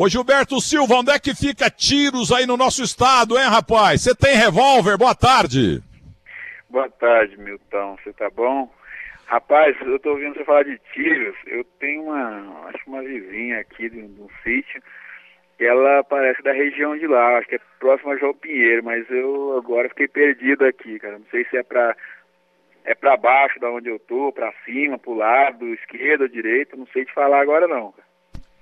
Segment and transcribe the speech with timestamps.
[0.00, 4.00] Ô Gilberto Silva, onde é que fica tiros aí no nosso estado, hein, rapaz?
[4.00, 4.96] Você tem revólver?
[4.96, 5.82] Boa tarde.
[6.70, 7.96] Boa tarde, Milton.
[7.96, 8.72] Você tá bom?
[9.26, 11.34] Rapaz, eu tô ouvindo você falar de tiros.
[11.48, 14.80] Eu tenho uma, acho uma vizinha aqui de, de um sítio
[15.58, 19.58] ela parece da região de lá, acho que é próxima a João Pinheiro, mas eu
[19.58, 21.18] agora fiquei perdido aqui, cara.
[21.18, 21.96] Não sei se é pra
[22.84, 27.04] é para baixo da onde eu tô, para cima, pro lado, esquerda, direita, não sei
[27.04, 27.90] te falar agora não.
[27.90, 28.07] Cara.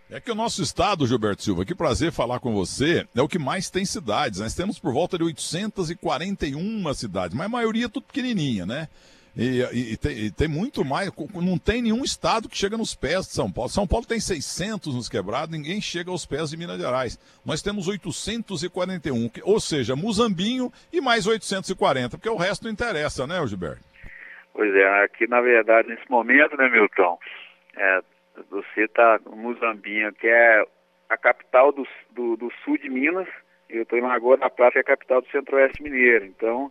[0.08, 3.40] É que o nosso estado, Gilberto Silva, que prazer falar com você, é o que
[3.40, 4.38] mais tem cidades.
[4.38, 8.88] Nós temos por volta de 841 cidades, mas a maioria é tudo pequenininha, né?
[9.36, 12.94] E, e, e, tem, e, tem, muito mais, não tem nenhum estado que chega nos
[12.94, 13.68] pés de São Paulo.
[13.68, 17.18] São Paulo tem 600 nos quebrados, ninguém chega aos pés de Minas Gerais.
[17.44, 23.44] Nós temos 841, ou seja, Muzambinho e mais 840, porque o resto não interessa, né,
[23.46, 23.84] Gilberto?
[24.54, 27.18] Pois é, aqui na verdade, nesse momento, né, Milton,
[27.76, 28.00] é,
[28.50, 30.64] você está no Muzambinho, que é
[31.08, 33.28] a capital do, do, do sul de Minas,
[33.68, 36.24] eu estou em Lagoa da Prata, que é a capital do centro-oeste mineiro.
[36.24, 36.70] Então,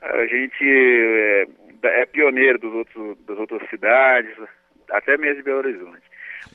[0.00, 1.46] a gente é,
[1.84, 4.34] é, pioneiro dos outros, das outras cidades,
[4.90, 6.02] até mesmo de Belo Horizonte.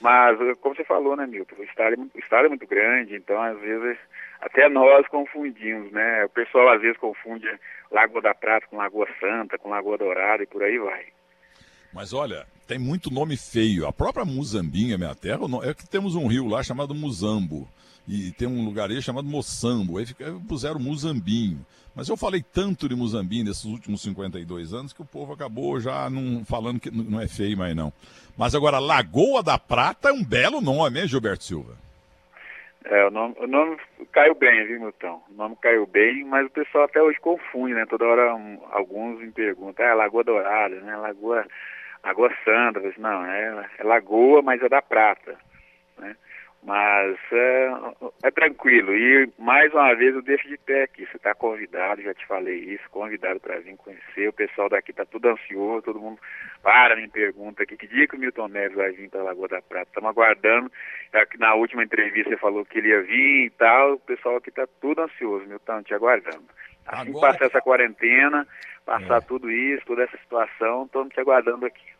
[0.01, 3.41] Mas, como você falou, né, Milton, o estado, é, o estado é muito grande, então,
[3.41, 3.97] às vezes,
[4.41, 6.25] até nós confundimos, né?
[6.25, 7.47] O pessoal, às vezes, confunde
[7.91, 11.05] Lagoa da Prata com Lagoa Santa, com Lagoa Dourada e por aí vai.
[11.93, 13.87] Mas olha, tem muito nome feio.
[13.87, 17.67] A própria Muzambinha, minha terra, é que temos um rio lá chamado Muzambo.
[18.07, 19.97] E tem um lugar aí chamado Moçambo.
[19.97, 20.05] Aí
[20.47, 21.65] puseram Muzambinho.
[21.93, 26.09] Mas eu falei tanto de Muzambinho nesses últimos 52 anos que o povo acabou já
[26.09, 27.91] não falando que não é feio mais não.
[28.37, 31.75] Mas agora, Lagoa da Prata é um belo nome, hein, Gilberto Silva?
[32.85, 33.77] É, o nome, o nome
[34.13, 35.21] caiu bem, viu, Milton?
[35.29, 37.85] O nome caiu bem, mas o pessoal até hoje confunde, né?
[37.89, 40.95] Toda hora um, alguns me perguntam, é Lagoa Dourada, né?
[40.95, 41.45] Lagoa
[42.03, 45.35] Lagoa Santa, não, é, é Lagoa, mas é da Prata,
[45.97, 46.15] né?
[46.63, 47.71] Mas é,
[48.23, 48.93] é, tranquilo.
[48.93, 51.05] E mais uma vez eu deixo de pé aqui.
[51.05, 54.27] Você está convidado, já te falei isso, convidado para vir conhecer.
[54.27, 56.19] O pessoal daqui está tudo ansioso, todo mundo
[56.61, 59.61] para, me pergunta aqui que dia que o Milton Neves vai vir para Lagoa da
[59.61, 59.87] Prata.
[59.87, 60.71] Estamos aguardando.
[61.13, 63.93] Aqui na última entrevista você falou que ele ia vir e tal.
[63.93, 66.43] O pessoal aqui está tudo ansioso, Milton, te aguardando.
[66.87, 67.33] Assim Agora...
[67.33, 68.47] passar essa quarentena,
[68.85, 69.21] passar é.
[69.21, 71.97] tudo isso, toda essa situação, estamos te aguardando aqui.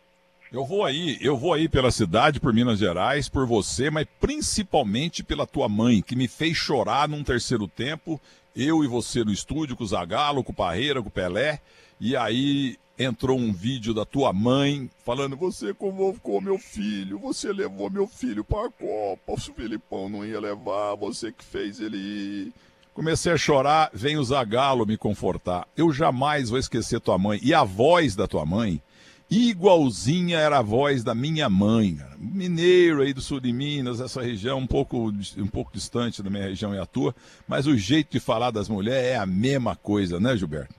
[0.52, 5.22] Eu vou aí, eu vou aí pela cidade, por Minas Gerais, por você, mas principalmente
[5.22, 8.20] pela tua mãe, que me fez chorar num terceiro tempo,
[8.56, 11.60] eu e você no estúdio, com o Zagalo, com o Parreira, com o Pelé,
[12.00, 17.90] e aí entrou um vídeo da tua mãe falando: Você convocou meu filho, você levou
[17.90, 22.54] meu filho para a Copa, o Filipão não ia levar, você que fez ele ir.
[22.98, 25.68] Comecei a chorar, vem o Zagalo me confortar.
[25.78, 27.40] Eu jamais vou esquecer tua mãe.
[27.44, 28.82] E a voz da tua mãe
[29.30, 32.16] igualzinha era a voz da minha mãe, cara.
[32.18, 36.46] mineiro aí do sul de Minas, essa região um pouco, um pouco distante da minha
[36.46, 37.14] região e a tua,
[37.48, 40.74] mas o jeito de falar das mulheres é a mesma coisa, né, Gilberto?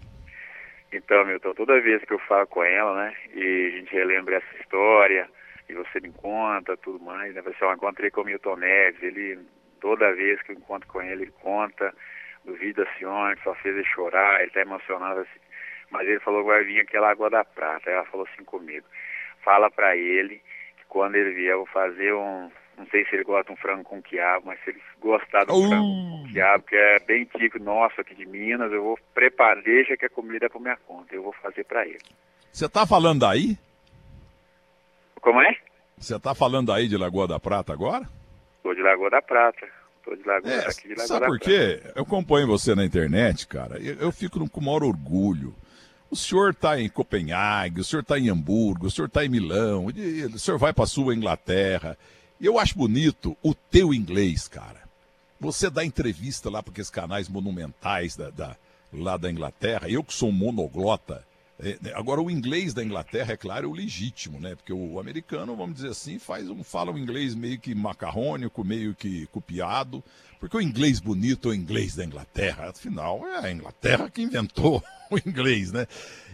[0.92, 4.60] Então, Milton, toda vez que eu falo com ela, né, e a gente relembra essa
[4.60, 5.28] história,
[5.68, 9.38] e você me conta, tudo mais, né, você, eu encontrei com o Milton Neves, ele,
[9.80, 11.92] toda vez que eu encontro com ele, ele conta
[12.44, 15.40] do vídeo da senhora, que só fez ele chorar, ele tá emocionado assim,
[15.90, 17.90] mas ele falou que vai vir aquela água da prata.
[17.90, 18.86] Ela falou assim comigo,
[19.44, 20.36] fala para ele
[20.76, 23.56] que quando ele vier eu vou fazer um, não sei se ele gosta de um
[23.56, 25.68] frango com quiabo, mas se ele gostar do uh.
[25.68, 29.96] frango com quiabo, que é bem típico nosso aqui de Minas, eu vou preparar, deixa
[29.96, 31.98] que a comida é por minha conta, eu vou fazer para ele.
[32.52, 33.58] Você tá falando aí?
[35.20, 35.56] Como é?
[35.98, 38.06] Você tá falando aí de Lagoa da Prata agora?
[38.68, 39.66] Tô de Lagoa da Prata.
[40.04, 41.80] Tô de Lagoa, é, aqui de Lagoa sabe por quê?
[41.94, 45.54] Eu acompanho você na internet, cara, eu, eu fico com o maior orgulho
[46.10, 49.86] o senhor está em Copenhague, o senhor está em Hamburgo, o senhor está em Milão,
[49.86, 51.98] o senhor vai para a sua Inglaterra.
[52.40, 54.88] E eu acho bonito o teu inglês, cara.
[55.38, 58.56] Você dá entrevista lá para aqueles canais monumentais da, da,
[58.90, 59.88] lá da Inglaterra.
[59.88, 61.22] Eu que sou um monoglota.
[61.60, 64.54] É, né, agora, o inglês da Inglaterra, é claro, é o legítimo, né?
[64.54, 68.94] Porque o americano, vamos dizer assim, faz um, fala um inglês meio que macarrônico, meio
[68.94, 70.02] que copiado.
[70.38, 72.70] Porque o inglês bonito é o inglês da Inglaterra.
[72.70, 75.86] Afinal, é a Inglaterra que inventou o inglês, né?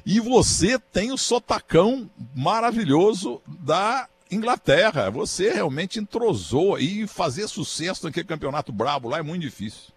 [0.05, 5.11] E você tem o sotacão maravilhoso da Inglaterra.
[5.11, 9.94] Você realmente entrosou e fazer sucesso naquele campeonato brabo lá é muito difícil.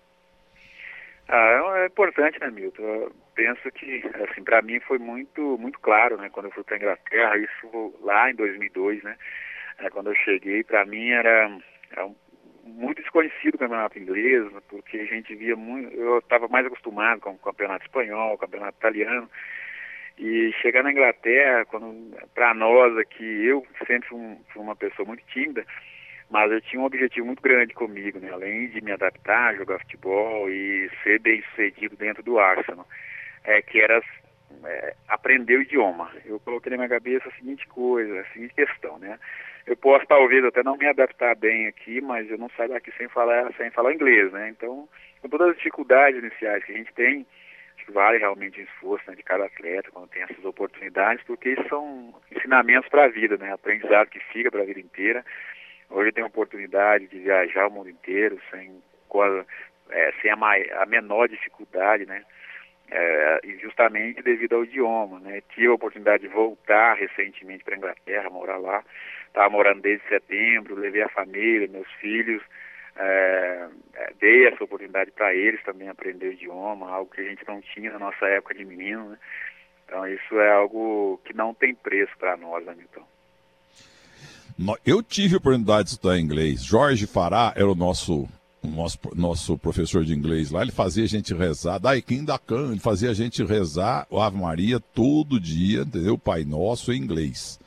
[1.27, 3.11] Ah, é, é importante, né, Milton?
[3.37, 7.37] Penso que, assim, para mim foi muito, muito claro, né, quando eu fui para Inglaterra,
[7.37, 9.15] isso lá em 2002, né,
[9.77, 11.55] é, quando eu cheguei, para mim era,
[11.91, 12.15] era um
[12.67, 15.93] muito desconhecido o campeonato inglês, porque a gente via muito.
[15.95, 19.29] Eu estava mais acostumado com o campeonato espanhol, o campeonato italiano.
[20.17, 21.65] E chegar na Inglaterra,
[22.33, 24.19] para nós aqui, eu sempre fui,
[24.55, 25.63] uma pessoa muito tímida,
[26.29, 28.31] Mas eu tinha um objetivo muito grande comigo, né?
[28.31, 32.85] Além de me adaptar, jogar futebol e ser bem sucedido dentro do Arsenal,
[33.47, 34.03] é, que era
[34.65, 36.11] é, aprender o idioma.
[36.25, 39.17] Eu coloquei na minha cabeça a seguinte coisa, a seguinte questão, né?
[39.65, 43.07] Eu posso talvez até não me adaptar bem aqui, mas eu não saio daqui sem
[43.07, 44.49] falar, sem falar inglês, né?
[44.49, 44.87] Então,
[45.21, 47.25] com todas as dificuldades iniciais que a gente tem,
[47.75, 51.55] acho que vale realmente o esforço né, de cada atleta quando tem essas oportunidades, porque
[51.67, 53.51] são ensinamentos para a vida, né?
[53.51, 55.25] Aprendizado que fica para a vida inteira.
[55.89, 58.81] Hoje eu tenho a oportunidade de viajar o mundo inteiro sem,
[59.89, 60.35] é, sem a,
[60.81, 62.23] a menor dificuldade, né?
[62.89, 65.41] É, justamente devido ao idioma, né?
[65.53, 68.83] Tive a oportunidade de voltar recentemente para a Inglaterra, morar lá.
[69.27, 72.41] Estava morando desde setembro, levei a família, meus filhos,
[72.95, 77.45] é, é dei essa oportunidade para eles também aprender o idioma, algo que a gente
[77.47, 79.17] não tinha na nossa época de menino, né?
[79.85, 83.05] Então isso é algo que não tem preço para nós, Hamilton.
[84.85, 86.63] Eu tive a oportunidade de estudar inglês.
[86.63, 88.27] Jorge Fará era o nosso
[88.63, 92.79] o nosso, nosso professor de inglês lá, ele fazia a gente rezar, Daikin Dakan, ele
[92.79, 96.17] fazia a gente rezar o Ave Maria todo dia, entendeu?
[96.17, 97.59] Pai Nosso em inglês.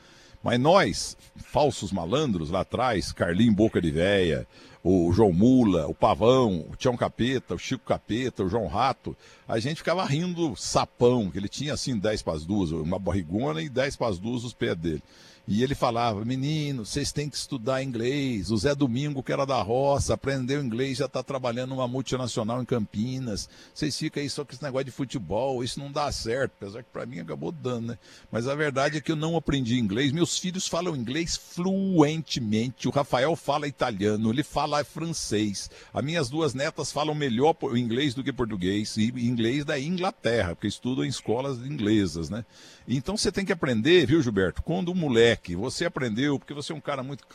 [0.43, 4.47] Mas nós, falsos malandros lá atrás, Carlinho Boca de Véia,
[4.83, 9.15] o João Mula, o Pavão, o Tião Capeta, o Chico Capeta, o João Rato,
[9.47, 13.61] a gente ficava rindo sapão, que ele tinha assim 10 para as duas, uma barrigona
[13.61, 15.03] e 10 para as duas os pés dele.
[15.51, 18.51] E ele falava: menino, vocês têm que estudar inglês.
[18.51, 22.65] O Zé Domingo, que era da roça, aprendeu inglês, já está trabalhando numa multinacional em
[22.65, 23.49] Campinas.
[23.73, 26.53] Vocês ficam aí só com esse negócio de futebol, isso não dá certo.
[26.57, 27.97] Apesar que para mim acabou dando, né?
[28.31, 30.13] Mas a verdade é que eu não aprendi inglês.
[30.13, 32.87] Meus filhos falam inglês fluentemente.
[32.87, 35.69] O Rafael fala italiano, ele fala francês.
[35.93, 38.95] As minhas duas netas falam melhor inglês do que português.
[38.95, 42.45] E inglês da Inglaterra, porque estudam em escolas inglesas, né?
[42.87, 44.63] Então você tem que aprender, viu, Gilberto?
[44.63, 47.25] Quando o moleque, você aprendeu, porque você é um cara muito,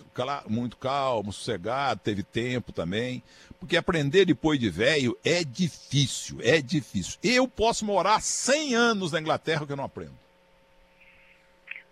[0.48, 3.22] muito calmo, sossegado, teve tempo também.
[3.58, 7.18] Porque aprender depois de velho é difícil, é difícil.
[7.22, 10.14] Eu posso morar 100 anos na Inglaterra que eu não aprendo.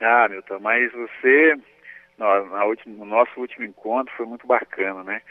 [0.01, 1.57] Ah, Milton, mas você,
[2.19, 5.23] no, na última, no nosso último encontro foi muito bacana, né?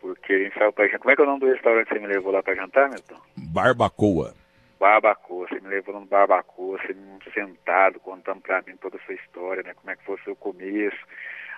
[0.00, 1.00] Porque a gente saiu pra jantar.
[1.00, 2.88] Como é que é o nome do restaurante que você me levou lá para jantar,
[2.88, 3.20] Milton?
[3.36, 4.34] Barbacoa.
[4.80, 9.14] Barbacoa, você me levou no Barbacoa, você me sentado, contando para mim toda a sua
[9.14, 9.74] história, né?
[9.74, 10.96] Como é que foi o seu começo,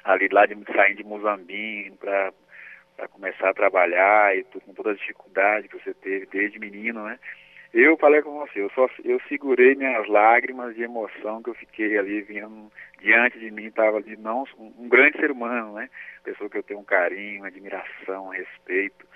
[0.02, 2.32] ali lá de saindo de Mozambique para
[3.12, 7.16] começar a trabalhar e tudo, com toda a dificuldade que você teve desde menino, né?
[7.72, 11.96] Eu falei com você, eu só eu segurei minhas lágrimas de emoção que eu fiquei
[11.96, 12.70] ali vindo
[13.00, 15.88] diante de mim, estava ali não um, um grande ser humano, né?
[16.24, 19.06] Pessoa que eu tenho um carinho, admiração, respeito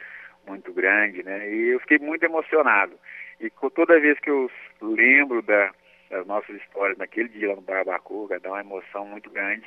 [0.47, 1.53] muito grande, né?
[1.53, 2.97] E eu fiquei muito emocionado.
[3.41, 4.51] E toda vez que eu
[4.81, 5.71] lembro da,
[6.11, 9.65] das nossas histórias naquele dia lá no Barbacoa, dá uma emoção muito grande.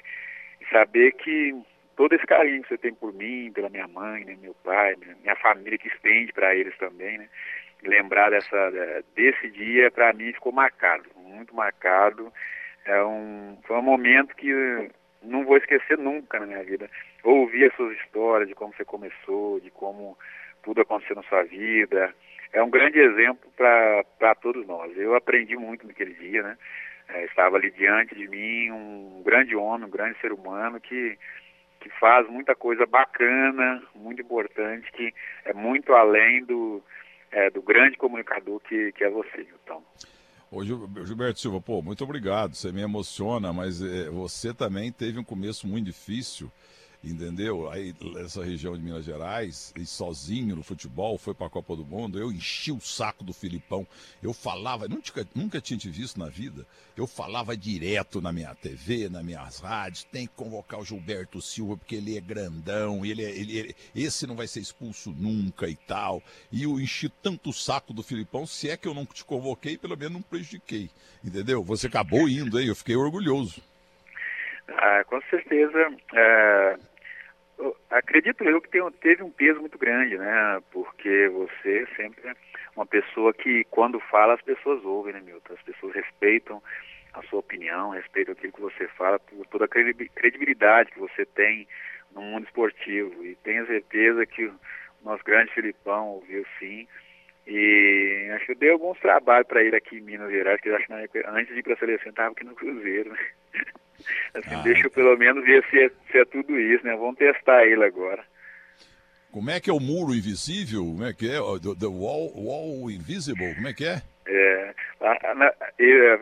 [0.71, 1.55] Saber que
[1.95, 5.35] todo esse carinho que você tem por mim, pela minha mãe, né, meu pai, minha
[5.35, 7.29] família que estende para eles também, né?
[7.83, 8.71] Lembrar dessa,
[9.15, 12.31] desse dia, para mim, ficou marcado, muito marcado.
[12.85, 14.51] É um, foi um momento que
[15.21, 16.89] não vou esquecer nunca na minha vida.
[17.23, 20.17] Ouvir as suas histórias de como você começou, de como
[20.63, 22.13] tudo aconteceu na sua vida,
[22.51, 24.95] é um grande exemplo para todos nós.
[24.97, 26.57] Eu aprendi muito naquele dia, né?
[27.09, 31.17] É, estava ali diante de mim um grande homem, um grande ser humano que,
[31.79, 35.13] que faz muita coisa bacana, muito importante, que
[35.45, 36.83] é muito além do,
[37.31, 39.83] é, do grande comunicador que, que é você, então.
[40.51, 42.55] Ô Gilberto Silva, pô, muito obrigado.
[42.55, 46.51] Você me emociona, mas é, você também teve um começo muito difícil
[47.03, 47.69] entendeu?
[47.71, 51.85] Aí essa região de Minas Gerais, e sozinho no futebol, foi para a Copa do
[51.85, 53.87] Mundo, eu enchi o saco do Filipão.
[54.21, 56.65] Eu falava, nunca, nunca tinha te visto na vida,
[56.97, 61.77] eu falava direto na minha TV, nas minhas rádios, tem que convocar o Gilberto Silva,
[61.77, 65.75] porque ele é grandão, ele, é, ele, ele esse não vai ser expulso nunca e
[65.75, 66.21] tal.
[66.51, 69.77] E eu enchi tanto o saco do Filipão, se é que eu não te convoquei,
[69.77, 70.89] pelo menos não prejudiquei,
[71.23, 71.63] entendeu?
[71.63, 73.61] Você acabou indo aí, eu fiquei orgulhoso.
[74.77, 75.91] Ah, com certeza.
[76.13, 76.77] É,
[77.89, 80.61] acredito eu que tem, teve um peso muito grande, né?
[80.71, 82.35] Porque você sempre é
[82.75, 85.53] uma pessoa que, quando fala, as pessoas ouvem, né, Milton?
[85.53, 86.61] As pessoas respeitam
[87.13, 91.67] a sua opinião, respeitam aquilo que você fala, por toda a credibilidade que você tem
[92.13, 93.25] no mundo esportivo.
[93.25, 94.59] E tenho certeza que o
[95.03, 96.87] nosso grande Filipão ouviu sim.
[97.47, 100.75] E acho que eu dei alguns trabalhos para ele aqui em Minas Gerais, que eu
[100.75, 103.19] acho que antes de ir para a seleção estava aqui no Cruzeiro, né?
[104.33, 106.95] Assim, ah, deixa eu pelo menos ver se é, se é tudo isso, né?
[106.95, 108.23] Vamos testar ele agora.
[109.31, 110.83] Como é que é o muro invisível?
[110.83, 111.37] Como é que é?
[111.37, 114.01] The, the wall, wall invisible, como é que é?
[114.25, 114.73] É,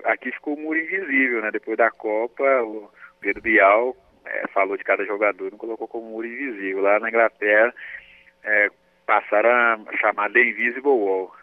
[0.05, 1.51] aqui ficou o muro invisível, né?
[1.51, 6.27] Depois da Copa, o Pedro Bial é, falou de cada jogador, não colocou como muro
[6.27, 6.81] invisível.
[6.81, 7.74] Lá na Inglaterra,
[8.43, 8.69] é,
[9.05, 9.50] passaram
[9.88, 11.34] a chamar The Invisible Wall.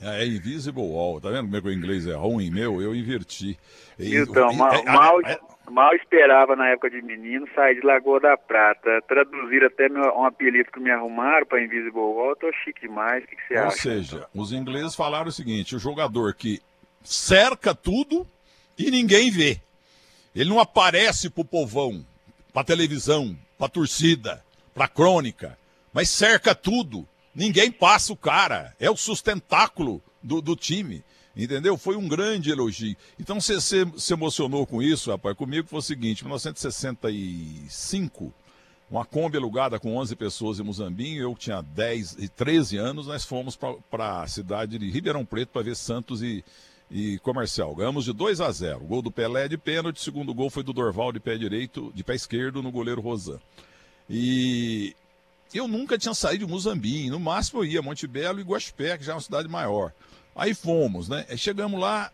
[0.00, 2.80] É, é Invisible Wall, tá vendo como é que o inglês é ruim meu?
[2.80, 3.58] Eu inverti.
[3.98, 5.38] Então, mal, é, mal, é,
[5.70, 9.02] mal, esperava na época de menino sair de Lagoa da Prata.
[9.06, 13.24] Traduzir até meu, um apelido que me arrumaram para Invisible Wall, tô chique demais.
[13.24, 13.66] O que, que você Ou acha?
[13.68, 14.42] Ou seja, então?
[14.42, 16.60] os ingleses falaram o seguinte: o jogador que
[17.02, 18.26] cerca tudo
[18.78, 19.60] e ninguém vê.
[20.34, 22.04] Ele não aparece pro povão,
[22.52, 24.44] pra televisão, pra torcida,
[24.74, 25.58] pra crônica,
[25.92, 27.06] mas cerca tudo.
[27.34, 28.74] Ninguém passa o cara.
[28.80, 31.04] É o sustentáculo do, do time.
[31.38, 31.78] Entendeu?
[31.78, 32.96] Foi um grande elogio.
[33.18, 35.36] Então você se, se, emocionou com isso, rapaz.
[35.36, 38.34] Comigo foi o seguinte: em 1965,
[38.90, 43.24] uma Kombi alugada com 11 pessoas em Muzambinho, eu tinha 10 e 13 anos, nós
[43.24, 46.44] fomos para a cidade de Ribeirão Preto para ver Santos e,
[46.90, 47.72] e Comercial.
[47.72, 48.82] Ganhamos de 2 a 0.
[48.82, 52.02] O gol do Pelé de pênalti, segundo gol foi do Dorval de pé direito, de
[52.02, 53.38] pé esquerdo no goleiro Rosan.
[54.10, 54.92] E
[55.54, 57.12] eu nunca tinha saído de Muzambinho.
[57.12, 59.92] No máximo eu ia a Monte Belo e Guaxupé, que já é uma cidade maior.
[60.38, 61.26] Aí fomos, né?
[61.36, 62.12] Chegamos lá,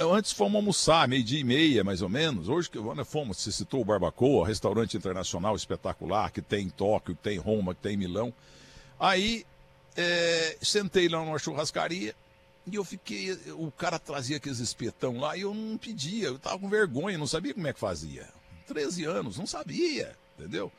[0.00, 2.48] antes fomos almoçar, meio-dia e meia, mais ou menos.
[2.48, 7.14] Hoje que né, fomos, se citou o Barbacoa, restaurante internacional espetacular, que tem em Tóquio,
[7.14, 8.32] que tem em Roma, que tem em Milão.
[8.98, 9.44] Aí
[9.94, 12.14] é, sentei lá numa churrascaria
[12.66, 13.38] e eu fiquei.
[13.58, 17.26] O cara trazia aqueles espetão lá e eu não pedia, eu tava com vergonha, não
[17.26, 18.26] sabia como é que fazia.
[18.66, 20.72] 13 anos, não sabia, entendeu?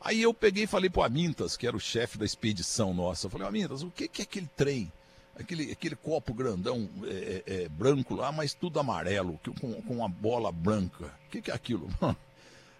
[0.00, 3.30] Aí eu peguei e falei pro Amintas, que era o chefe da expedição nossa, eu
[3.30, 4.92] falei, Amintas, o que, que é aquele trem?
[5.38, 10.08] Aquele, aquele copo grandão é, é, é branco lá, mas tudo amarelo, com, com uma
[10.08, 11.04] bola branca.
[11.26, 11.88] O que, que é aquilo?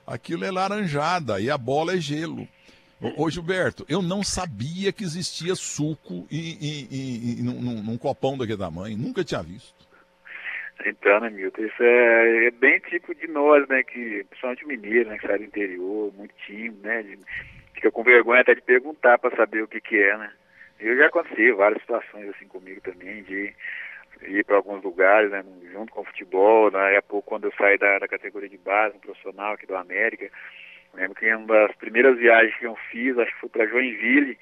[0.07, 2.49] aquilo é laranjada e a bola é gelo.
[3.01, 8.39] Ô, ô Gilberto, eu não sabia que existia suco em, em, em num, num, copão
[8.39, 9.75] daquele tamanho, nunca tinha visto.
[10.85, 15.19] Então, né, Milton, isso é, é, bem tipo de nós, né, que, principalmente mineiro, né,
[15.19, 17.19] que sai do interior, muito tímido, né, de,
[17.75, 20.31] fica com vergonha até de perguntar para saber o que que é, né.
[20.79, 23.55] Eu já aconteci várias situações assim comigo também, de
[24.23, 27.99] ir para alguns lugares, né, junto com o futebol, na época quando eu saí da,
[27.99, 30.31] da categoria de base, um profissional aqui do América,
[30.95, 34.39] lembro que uma das primeiras viagens que eu fiz, acho que foi para Joinville,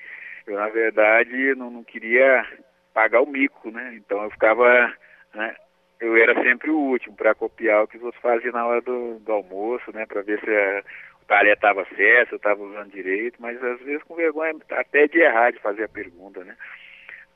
[0.46, 2.46] eu na verdade não, não queria
[2.92, 4.92] pagar o mico, né, então eu ficava,
[5.34, 5.56] né,
[6.00, 9.18] eu era sempre o último para copiar o que os outros faziam na hora do,
[9.20, 10.82] do almoço, né, para ver se a,
[11.13, 15.18] o talher estava certo, eu estava usando direito, mas às vezes com vergonha até de
[15.18, 16.56] errar de fazer a pergunta, né.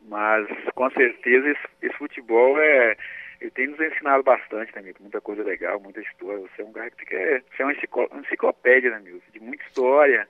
[0.03, 2.97] Mas com certeza esse, esse futebol é
[3.41, 5.05] ele tem nos ensinado bastante, né, Milton?
[5.05, 6.41] Muita coisa legal, muita história.
[6.41, 9.31] Você é um cara que quer, você é uma enciclopédia, né, Milton?
[9.33, 10.29] De muita história.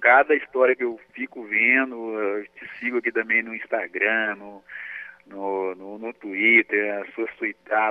[0.00, 4.64] Cada história que eu fico vendo, eu te sigo aqui também no Instagram, no,
[5.26, 7.30] no, no, no Twitter, as suas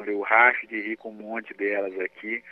[0.08, 2.44] eu racho de rir com um monte delas aqui.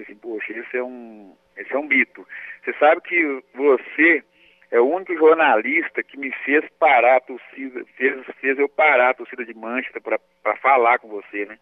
[0.00, 2.26] Assim, poxa, esse é um, esse é um mito.
[2.64, 4.24] Você sabe que você
[4.70, 9.14] é o único jornalista que me fez parar a torcida, fez, fez eu parar a
[9.14, 11.58] torcida de Manchester para falar com você, né?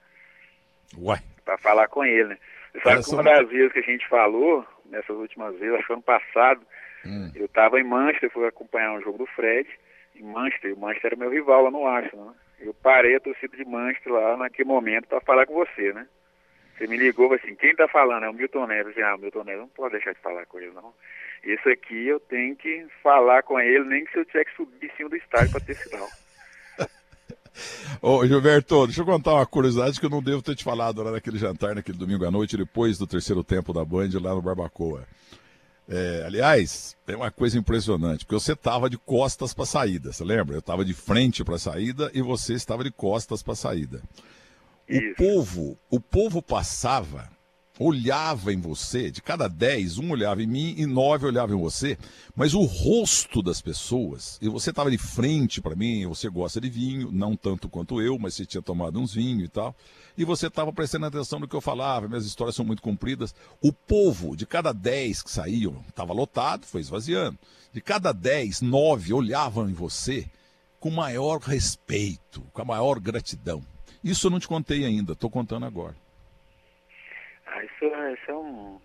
[0.99, 1.19] Ué.
[1.45, 2.39] Para falar com ele, né?
[2.73, 5.93] Você sabe que uma das vezes que a gente falou, nessas últimas vezes, acho que
[5.93, 6.63] ano passado,
[7.05, 7.31] hum.
[7.35, 9.69] eu estava em Manchester, fui acompanhar um jogo do Fred,
[10.17, 12.35] em Manchester, e o Manchester era meu rival lá no Arsenal, né?
[12.61, 16.07] Eu parei a torcida de Manchester lá naquele momento para falar com você, né?
[16.83, 18.25] Você me ligou assim, quem tá falando?
[18.25, 18.99] É o Milton Neves.
[18.99, 20.93] Ah, o Milton Neves não pode deixar de falar com ele, não.
[21.45, 24.91] Esse aqui eu tenho que falar com ele, nem que se eu tiver que subir
[24.91, 26.09] em cima do estádio para ter sinal.
[28.03, 31.13] Ô, Gilberto, deixa eu contar uma curiosidade que eu não devo ter te falado lá
[31.13, 35.07] naquele jantar, naquele domingo à noite, depois do terceiro tempo da Band, lá no Barbacoa.
[35.89, 40.25] É, aliás, é uma coisa impressionante, porque você estava de costas para a saída, você
[40.25, 40.57] lembra?
[40.57, 44.03] Eu estava de frente para a saída e você estava de costas para a saída.
[44.89, 45.15] O Isso.
[45.17, 47.31] povo, o povo passava
[47.79, 51.99] olhava em você, de cada dez, um olhava em mim e nove olhavam em você,
[52.35, 56.69] mas o rosto das pessoas, e você estava de frente para mim, você gosta de
[56.69, 59.75] vinho, não tanto quanto eu, mas você tinha tomado uns vinhos e tal,
[60.17, 63.35] e você estava prestando atenção no que eu falava, minhas histórias são muito compridas.
[63.63, 67.39] O povo, de cada dez que saíam, estava lotado, foi esvaziando.
[67.73, 70.29] De cada dez, nove olhavam em você
[70.79, 73.63] com maior respeito, com a maior gratidão.
[74.05, 75.95] Isso eu não te contei ainda, estou contando agora.
[77.47, 78.81] Ah, isso, isso é um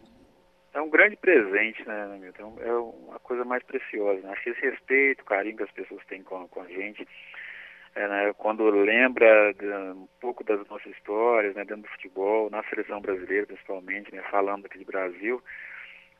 [0.77, 2.55] é um grande presente, né, Milton?
[2.59, 4.21] É uma coisa mais preciosa.
[4.21, 4.31] Né?
[4.31, 7.07] Acho que esse respeito, carinho que as pessoas têm com, com a gente,
[7.95, 12.63] é, né, quando lembra de, um pouco das nossas histórias, né, dentro do futebol, na
[12.65, 15.43] seleção brasileira principalmente, né, falando aqui de Brasil,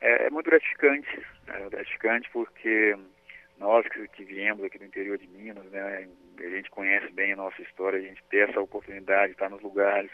[0.01, 1.07] é, é muito gratificante.
[1.47, 2.97] É gratificante porque
[3.59, 6.07] nós que, que, viemos aqui do interior de Minas, né,
[6.39, 9.61] a gente conhece bem a nossa história, a gente tem essa oportunidade de estar nos
[9.61, 10.11] lugares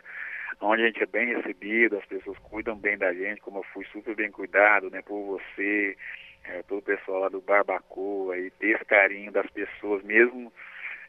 [0.62, 3.86] onde a gente é bem recebido, as pessoas cuidam bem da gente, como eu fui
[3.86, 5.98] super bem cuidado, né, por você,
[6.46, 10.52] é, todo o pessoal lá do Barbacoa, e ter esse carinho das pessoas, mesmo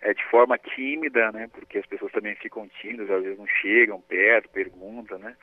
[0.00, 4.00] é, de forma tímida, né, porque as pessoas também ficam tímidas, às vezes não chegam
[4.00, 5.36] perto, perguntam, né,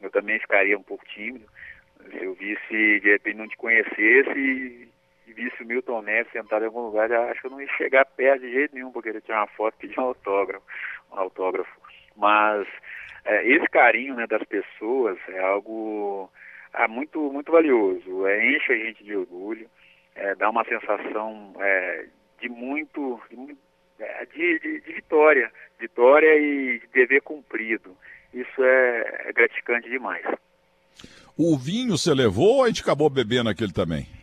[0.00, 1.46] eu também ficaria um pouco tímido,
[2.10, 4.88] se eu visse, de repente, não te conhecesse
[5.32, 8.42] visse o Milton Neves sentado em algum lugar, acho que eu não ia chegar perto
[8.42, 10.64] de jeito nenhum, porque ele tinha uma foto, pedir um autógrafo,
[11.12, 11.70] um autógrafo.
[12.16, 12.66] Mas
[13.24, 16.30] é, esse carinho né, das pessoas é algo
[16.74, 19.68] é, muito, muito valioso, é, enche a gente de orgulho,
[20.14, 22.06] é, dá uma sensação é,
[22.40, 23.56] de muito, de,
[24.00, 27.96] é, de, de, de, vitória, vitória e de dever cumprido.
[28.32, 30.24] Isso é, é gratificante demais.
[31.36, 34.17] O vinho você levou ou a gente acabou bebendo aquele também?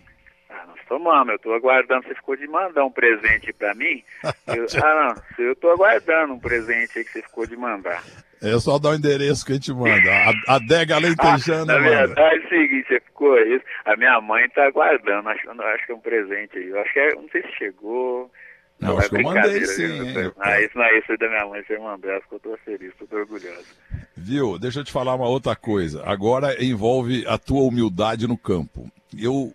[0.88, 1.30] Tomamos.
[1.30, 2.08] Eu estou aguardando.
[2.08, 4.04] Você ficou de mandar um presente para mim?
[4.48, 5.46] Eu, ah, não.
[5.46, 8.04] Eu estou aguardando um presente aí que você ficou de mandar.
[8.42, 10.12] É só dar o endereço que a gente manda.
[10.48, 13.66] A, Dega Leitejana ah, Na verdade é o seguinte, você ficou isso.
[13.86, 15.30] A minha mãe está aguardando.
[15.30, 16.70] Acho, acho que é um presente aí.
[16.70, 18.32] Eu acho que é, não sei se chegou.
[18.80, 19.84] Não, não acho que eu mandei sim.
[19.84, 20.32] Hein?
[20.38, 22.12] Ah, isso não é isso da minha mãe, você mandou.
[22.12, 23.76] Acho que eu estou feliz, estou orgulhoso.
[24.18, 24.60] Viu?
[24.60, 26.04] Deixa eu te falar uma outra coisa.
[26.06, 28.92] Agora envolve a tua humildade no campo.
[29.18, 29.54] Eu,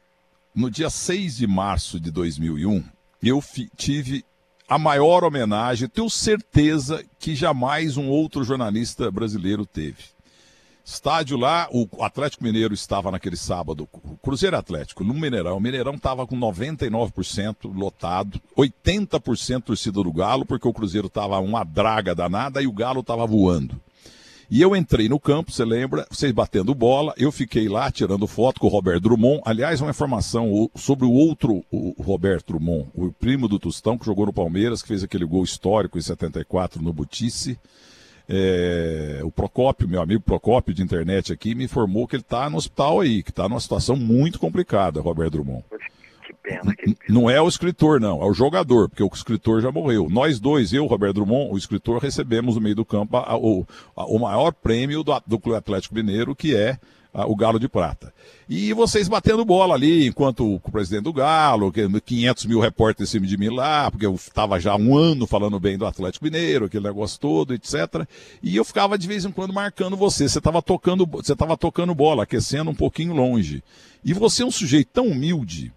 [0.55, 2.85] no dia 6 de março de 2001,
[3.23, 3.43] eu
[3.77, 4.25] tive
[4.69, 10.05] a maior homenagem, tenho certeza que jamais um outro jornalista brasileiro teve.
[10.85, 15.57] Estádio lá, o Atlético Mineiro estava naquele sábado, o Cruzeiro Atlético, no Mineirão.
[15.57, 21.63] O Mineirão estava com 99% lotado, 80% torcida do Galo, porque o Cruzeiro estava uma
[21.63, 23.81] draga danada e o Galo estava voando.
[24.51, 28.59] E eu entrei no campo, você lembra, vocês batendo bola, eu fiquei lá tirando foto
[28.59, 29.41] com o Roberto Drummond.
[29.45, 34.27] Aliás, uma informação sobre o outro o Roberto Drummond, o primo do Tostão, que jogou
[34.27, 37.57] no Palmeiras, que fez aquele gol histórico em 74 no Butice.
[38.29, 42.57] É, o Procópio, meu amigo Procópio de internet aqui, me informou que ele está no
[42.57, 45.65] hospital aí, que está numa situação muito complicada, Roberto Drummond
[46.35, 46.75] pena.
[46.75, 46.97] Que...
[47.09, 50.09] Não é o escritor, não, é o jogador, porque o escritor já morreu.
[50.11, 53.67] Nós dois, eu, Roberto Drummond, o escritor, recebemos no meio do campo a, a, o,
[53.97, 56.79] a, o maior prêmio do, do Clube Atlético Mineiro, que é
[57.13, 58.13] o Galo de Prata.
[58.49, 63.27] E vocês batendo bola ali, enquanto o presidente do Galo, 500 mil repórteres em cima
[63.27, 66.85] de mim lá, porque eu estava já um ano falando bem do Atlético Mineiro, aquele
[66.85, 68.07] negócio todo, etc.
[68.43, 70.29] E eu ficava de vez em quando marcando você.
[70.29, 73.63] Você estava tocando, você estava tocando bola, aquecendo um pouquinho longe.
[74.05, 75.73] E você é um sujeito tão humilde,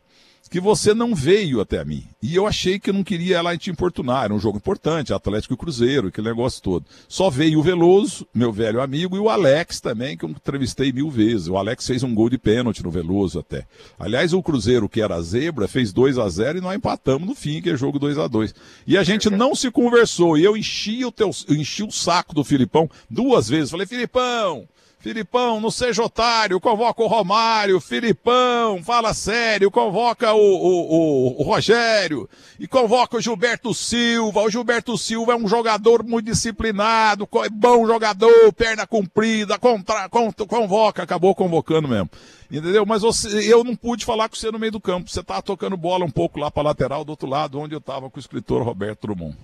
[0.53, 2.03] que você não veio até mim.
[2.21, 4.25] E eu achei que não queria lá te importunar.
[4.25, 6.85] Era um jogo importante, Atlético e Cruzeiro, aquele negócio todo.
[7.07, 11.09] Só veio o Veloso, meu velho amigo, e o Alex também, que eu entrevistei mil
[11.09, 11.47] vezes.
[11.47, 13.65] O Alex fez um gol de pênalti no Veloso até.
[13.97, 17.59] Aliás, o Cruzeiro, que era zebra, fez 2 a 0 e nós empatamos no fim,
[17.59, 18.53] que é jogo 2 a 2
[18.85, 20.37] E a gente não se conversou.
[20.37, 23.71] E eu enchi o, teu, enchi o saco do Filipão duas vezes.
[23.71, 24.67] Falei, Filipão,
[25.03, 31.43] Filipão, não seja otário, convoca o Romário, Filipão, fala sério, convoca o, o, o, o,
[31.43, 34.39] Rogério e convoca o Gilberto Silva.
[34.39, 40.07] O Gilberto Silva é um jogador muito disciplinado, é bom jogador, perna comprida, contra,
[40.47, 42.09] convoca, acabou convocando mesmo.
[42.49, 42.85] Entendeu?
[42.85, 45.09] Mas você, eu não pude falar com você no meio do campo.
[45.09, 48.09] Você tava tocando bola um pouco lá para lateral do outro lado, onde eu tava
[48.09, 49.35] com o escritor Roberto Drummond.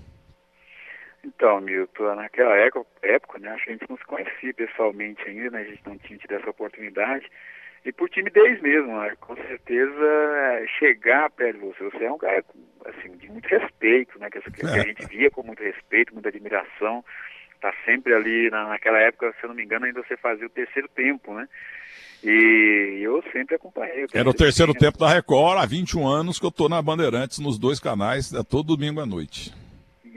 [1.23, 5.81] Então, Milton, naquela época, né, a gente não se conhecia pessoalmente ainda, né, a gente
[5.85, 7.29] não tinha tido essa oportunidade.
[7.85, 12.17] E por timidez mesmo, né, com certeza é, chegar perto de você, você é um
[12.17, 12.43] cara
[12.85, 17.03] assim, de muito respeito, né, que, que a gente via com muito respeito, muita admiração.
[17.61, 20.49] Tá sempre ali, na, naquela época, se eu não me engano, ainda você fazia o
[20.49, 21.47] terceiro tempo, né?
[22.23, 24.05] E eu sempre acompanhei.
[24.05, 27.39] O Era o terceiro tempo da Record, há 21 anos que eu tô na Bandeirantes,
[27.39, 29.53] nos dois canais, é todo domingo à noite.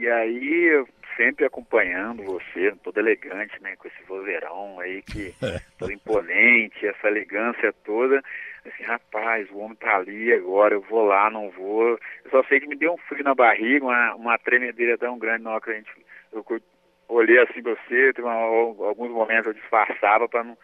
[0.03, 0.85] E aí,
[1.15, 5.33] sempre acompanhando você, todo elegante, né, com esse vozeirão aí, que
[5.79, 8.21] todo imponente, essa elegância toda.
[8.65, 11.97] Assim, rapaz, o homem tá ali agora, eu vou lá, não vou.
[12.25, 15.45] Eu só sei que me deu um frio na barriga, uma, uma tremedeira tão grande
[15.45, 15.89] na hora que a gente.
[16.33, 16.45] Eu
[17.07, 20.57] olhei assim pra você, uma, alguns momentos eu disfarçava para não,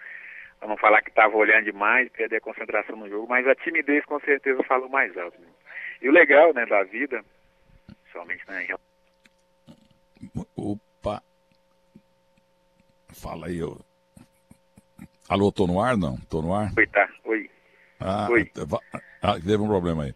[0.59, 4.03] pra não falar que estava olhando demais, perder a concentração no jogo, mas a timidez
[4.03, 5.39] com certeza falou mais alto.
[5.39, 5.47] Né?
[6.01, 7.23] E o legal, né, da vida,
[8.11, 8.67] somente né,
[10.55, 11.21] Opa.
[13.09, 13.79] Fala aí, eu.
[15.27, 15.95] Alô, tô no ar?
[15.95, 16.73] Não, tô no ar?
[16.77, 17.07] Oi, tá.
[17.25, 17.49] Oi.
[17.99, 18.51] Ah, Oi.
[19.21, 20.13] Ah, teve um problema aí.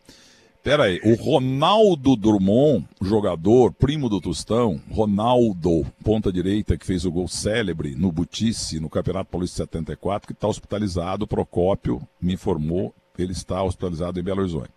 [0.63, 7.11] Pera aí, o Ronaldo Drummond, jogador, primo do Tostão, Ronaldo, ponta direita, que fez o
[7.11, 13.33] gol célebre no Butice, no Campeonato Paulista 74, que está hospitalizado, Procópio me informou, ele
[13.33, 14.71] está hospitalizado em Belo Horizonte.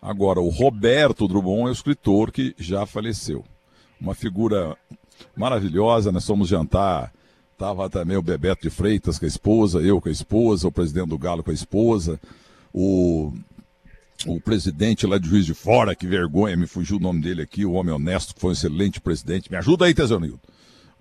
[0.00, 3.44] Agora, o Roberto Drummond é o escritor que já faleceu
[4.00, 4.76] uma figura
[5.36, 6.10] maravilhosa.
[6.10, 7.12] Nós fomos jantar
[7.60, 11.10] tava também o Bebeto de Freitas com a esposa, eu com a esposa, o presidente
[11.10, 12.18] do Galo com a esposa,
[12.72, 13.34] o,
[14.26, 17.66] o presidente lá de Juiz de Fora, que vergonha, me fugiu o nome dele aqui,
[17.66, 19.50] o homem honesto, que foi um excelente presidente.
[19.50, 20.40] Me ajuda aí, Tesanildo.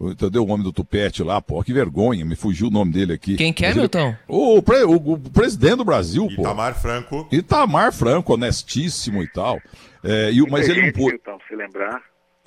[0.01, 0.43] Entendeu?
[0.43, 3.35] O homem do Tupete lá, pô, que vergonha, me fugiu o nome dele aqui.
[3.37, 4.13] Quem que é, Milton?
[4.27, 6.41] O, pre, o, o, presidente do Brasil, pô.
[6.41, 7.27] Itamar Franco.
[7.31, 9.61] Itamar Franco, honestíssimo e tal.
[10.03, 11.15] É, e, mas ele não pôde.
[11.15, 12.01] Então, se lembrar.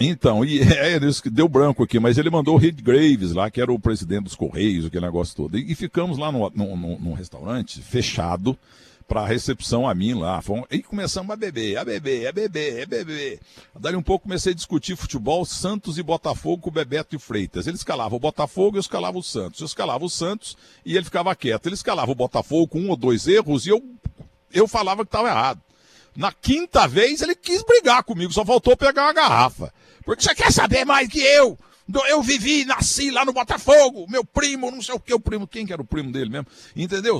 [0.08, 3.50] Então, e é, isso que deu branco aqui, mas ele mandou o Reed Graves lá,
[3.50, 5.58] que era o presidente dos Correios, aquele negócio todo.
[5.58, 8.58] E, e ficamos lá no, no, no, no restaurante, fechado,
[9.06, 10.42] para recepção a mim lá.
[10.70, 13.40] E começamos a beber, a beber, a beber, a beber.
[13.78, 17.66] Daí um pouco comecei a discutir futebol, Santos e Botafogo com o Bebeto e Freitas.
[17.66, 19.60] Ele escalava o Botafogo eu escalava o Santos.
[19.60, 21.66] Eu escalava o Santos e ele ficava quieto.
[21.66, 23.82] Ele escalava o Botafogo com um ou dois erros e eu,
[24.52, 25.60] eu falava que estava errado.
[26.14, 29.72] Na quinta vez ele quis brigar comigo, só faltou pegar uma garrafa.
[30.04, 31.58] Porque você quer saber mais que eu?
[32.08, 35.66] Eu vivi, nasci lá no Botafogo, meu primo, não sei o que, o primo, quem
[35.66, 36.46] que era o primo dele mesmo,
[36.76, 37.18] entendeu?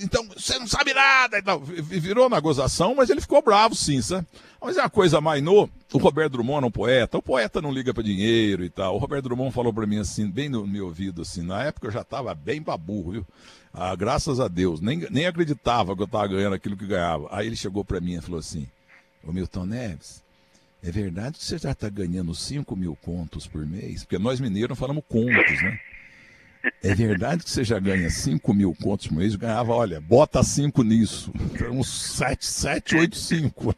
[0.00, 4.26] Então, você não sabe nada, então, virou na gozação, mas ele ficou bravo sim, sabe?
[4.62, 7.72] Mas é uma coisa mais no, o Roberto Drummond é um poeta, o poeta não
[7.72, 10.86] liga para dinheiro e tal, o Roberto Drummond falou para mim assim, bem no meu
[10.86, 13.26] ouvido assim, na época eu já tava bem pra burro, viu?
[13.72, 17.28] Ah, graças a Deus, nem, nem acreditava que eu tava ganhando aquilo que ganhava.
[17.30, 18.66] Aí ele chegou para mim e falou assim,
[19.22, 20.22] ô Milton Neves,
[20.82, 24.04] é verdade que você já está ganhando 5 mil contos por mês?
[24.04, 25.78] Porque nós mineiros falamos contos, né?
[26.82, 29.32] É verdade que você já ganha 5 mil contos por mês?
[29.32, 31.32] Eu ganhava, olha, bota 5 nisso.
[31.70, 33.74] Uns 7, 7, 8, 5.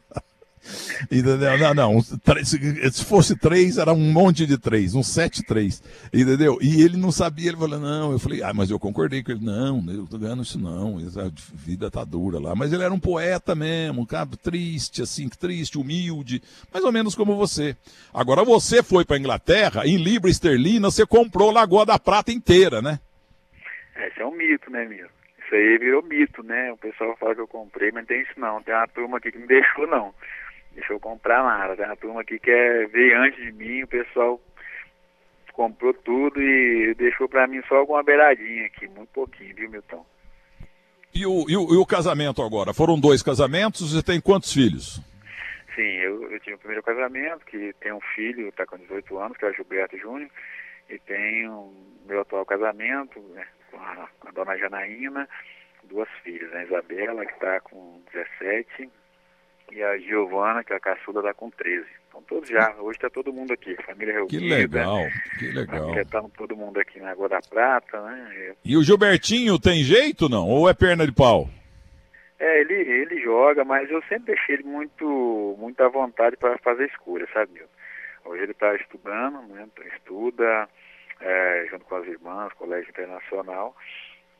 [1.11, 1.57] Entendeu?
[1.57, 2.01] Não, não.
[2.01, 5.81] Se fosse três, era um monte de três, um sete três.
[6.13, 6.57] Entendeu?
[6.61, 8.11] E ele não sabia, ele falou, não.
[8.11, 10.97] Eu falei, ah, mas eu concordei com ele, não, eu tô ganhando isso não.
[10.97, 12.55] A vida tá dura lá.
[12.55, 17.15] Mas ele era um poeta mesmo, um cara triste, assim, triste, humilde, mais ou menos
[17.15, 17.75] como você.
[18.13, 22.99] Agora você foi pra Inglaterra, em Libra Esterlina, você comprou Lagoa da Prata inteira, né?
[23.95, 25.07] Esse é um mito, né, meu?
[25.43, 26.71] Isso aí virou mito, né?
[26.71, 28.61] O pessoal fala que eu comprei, mas não tem isso não.
[28.63, 30.13] Tem uma turma aqui que não deixou, não
[30.73, 31.75] deixou comprar nada.
[31.75, 34.39] Tem uma turma aqui que é, veio antes de mim, o pessoal
[35.53, 40.05] comprou tudo e deixou para mim só alguma beiradinha aqui, muito pouquinho, viu, Milton?
[41.13, 42.73] E o, e o, e o casamento agora?
[42.73, 45.01] Foram dois casamentos, você tem quantos filhos?
[45.75, 49.37] Sim, eu, eu tive o primeiro casamento, que tem um filho, está com 18 anos,
[49.37, 50.29] que é o Gilberto Júnior,
[50.89, 51.73] e tenho
[52.05, 55.27] meu atual casamento, né, com, a, com a dona Janaína,
[55.83, 58.89] duas filhas, a Isabela, que está com 17,
[59.71, 61.85] e a Giovana, que é a caçula, está com 13.
[62.09, 64.37] Então todos já, hoje está todo mundo aqui, família reunida.
[64.37, 64.99] Que legal,
[65.39, 65.79] que legal.
[65.79, 68.53] Família tá todo mundo aqui na Água da Prata, né?
[68.65, 70.47] E o Gilbertinho tem jeito não?
[70.47, 71.47] Ou é perna de pau?
[72.37, 76.85] É, ele, ele joga, mas eu sempre deixei ele muito, muito à vontade para fazer
[76.87, 77.67] escolha, sabe, meu?
[78.25, 79.67] Hoje ele está estudando, né?
[79.95, 80.67] Estuda
[81.21, 83.75] é, junto com as irmãs, colégio internacional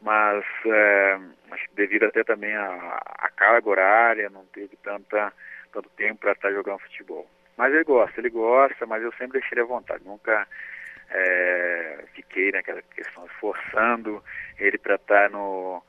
[0.01, 1.19] mas é,
[1.75, 5.33] devido até também a carga horária, não teve tanta,
[5.73, 7.27] tanto tempo para estar jogando futebol.
[7.57, 10.47] Mas ele gosta, ele gosta, mas eu sempre deixei ele à vontade, nunca
[11.09, 14.23] é, fiquei naquela questão forçando
[14.59, 15.83] ele para estar no,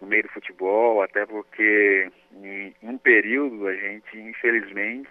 [0.00, 5.08] no meio do futebol, até porque em, em um período a gente, infelizmente,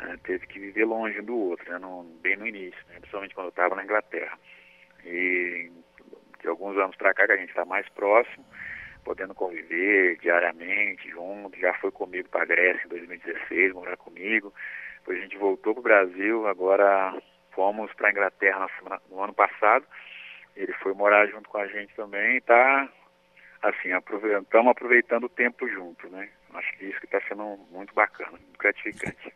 [0.00, 3.34] é, teve que viver longe um do outro, né, no, bem no início, né, principalmente
[3.34, 4.38] quando eu estava na Inglaterra.
[5.04, 5.70] E
[6.40, 8.44] de alguns anos para cá que a gente está mais próximo,
[9.08, 11.58] podendo conviver diariamente junto.
[11.58, 14.52] Já foi comigo para a Grécia em 2016, morar comigo.
[14.98, 17.16] Depois a gente voltou para o Brasil, agora
[17.52, 18.66] fomos para a Inglaterra
[19.10, 19.86] no ano passado.
[20.54, 22.86] Ele foi morar junto com a gente também e está
[23.62, 26.28] assim, estamos aproveitando o tempo junto, né?
[26.52, 29.32] Acho que isso que está sendo muito bacana, muito gratificante.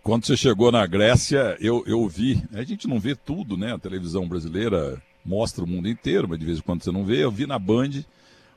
[0.00, 3.74] Quando você chegou na Grécia, eu, eu vi, a gente não vê tudo, né?
[3.74, 7.24] A televisão brasileira mostra o mundo inteiro, mas de vez em quando você não vê.
[7.24, 8.04] Eu vi na Band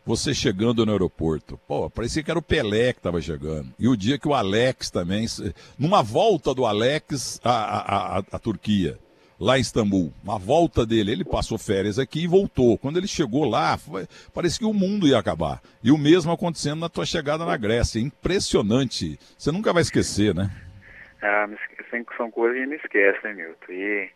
[0.06, 1.60] você chegando no aeroporto.
[1.68, 3.74] Pô, parecia que era o Pelé que estava chegando.
[3.78, 5.26] E o dia que o Alex também,
[5.78, 8.98] numa volta do Alex à, à, à, à Turquia,
[9.40, 12.78] lá em Istambul, uma volta dele, ele passou férias aqui e voltou.
[12.78, 14.06] Quando ele chegou lá, foi,
[14.60, 15.62] que o mundo ia acabar.
[15.84, 18.00] E o mesmo acontecendo na tua chegada na Grécia.
[18.00, 19.20] Impressionante.
[19.38, 20.52] Você nunca vai esquecer, né?
[21.22, 21.48] Ah,
[22.18, 23.72] são coisas que não esquece, né, Milton?
[23.72, 24.10] E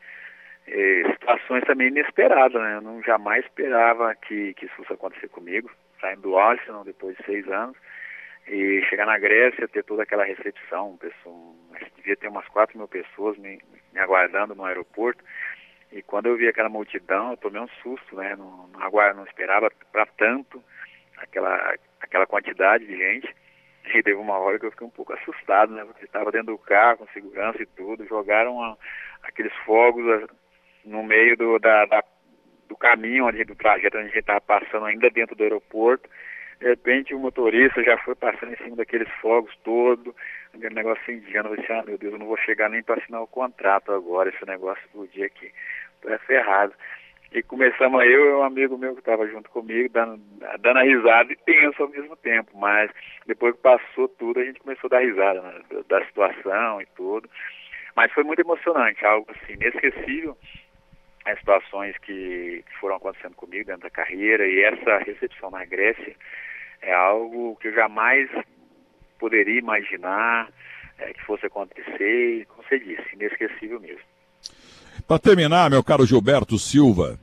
[0.67, 2.75] é, situações também inesperadas, né?
[2.75, 5.69] Eu não jamais esperava que, que isso fosse acontecer comigo,
[6.01, 7.77] saindo do Arsenal depois de seis anos,
[8.47, 11.55] e chegar na Grécia, ter toda aquela recepção, pessoa,
[11.95, 13.59] devia ter umas quatro mil pessoas me,
[13.93, 15.23] me aguardando no aeroporto,
[15.91, 18.35] e quando eu vi aquela multidão, eu tomei um susto, né?
[18.35, 20.61] Não, não, aguardo, não esperava para tanto
[21.17, 23.33] aquela, aquela quantidade de gente.
[23.85, 25.85] E teve uma hora que eu fiquei um pouco assustado, né?
[25.85, 28.75] Porque estava dentro do carro, com segurança e tudo, jogaram a,
[29.23, 30.03] aqueles fogos
[30.85, 32.03] no meio do, da, da,
[32.67, 36.09] do caminho, onde, do trajeto onde a gente estava passando ainda dentro do aeroporto.
[36.59, 40.15] De repente o motorista já foi passando em cima daqueles fogos todo,
[40.53, 43.21] aquele negócio indiano, eu disse, ah meu Deus, eu não vou chegar nem para assinar
[43.21, 45.51] o contrato agora, esse negócio do dia aqui.
[46.05, 46.73] É ferrado.
[47.35, 50.21] E começamos eu e um amigo meu que estava junto comigo, dando,
[50.59, 52.57] dando a risada e tenso ao mesmo tempo.
[52.57, 52.89] Mas
[53.25, 57.29] depois que passou tudo, a gente começou a dar risada né, da situação e tudo.
[57.93, 60.37] Mas foi muito emocionante, algo assim, inesquecível.
[61.25, 66.15] As situações que, foram acontecendo comigo dentro da carreira e essa recepção na Grécia
[66.81, 68.29] é algo que eu jamais
[69.17, 70.49] poderia imaginar
[70.99, 74.03] é, que fosse acontecer e, como você disse, inesquecível mesmo.
[75.07, 77.19] Para terminar, meu caro Gilberto Silva,